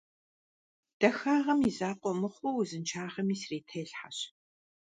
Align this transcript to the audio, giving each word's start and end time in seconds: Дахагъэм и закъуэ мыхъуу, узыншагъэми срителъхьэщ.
Дахагъэм 0.99 1.59
и 1.69 1.71
закъуэ 1.77 2.11
мыхъуу, 2.19 2.59
узыншагъэми 2.61 3.35
срителъхьэщ. 3.41 4.17